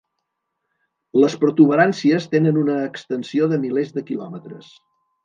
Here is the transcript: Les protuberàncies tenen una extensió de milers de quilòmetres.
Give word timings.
Les 1.23 1.35
protuberàncies 1.43 2.25
tenen 2.31 2.57
una 2.63 2.79
extensió 2.87 3.51
de 3.53 3.61
milers 3.67 3.93
de 3.99 4.05
quilòmetres. 4.09 4.73